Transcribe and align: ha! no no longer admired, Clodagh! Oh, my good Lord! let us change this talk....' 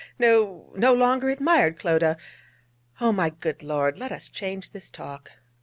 ha! 0.03 0.07
no 0.17 0.71
no 0.75 0.91
longer 0.95 1.29
admired, 1.29 1.77
Clodagh! 1.77 2.17
Oh, 2.99 3.11
my 3.11 3.29
good 3.29 3.61
Lord! 3.61 3.99
let 3.99 4.11
us 4.11 4.29
change 4.29 4.71
this 4.71 4.89
talk....' 4.89 5.29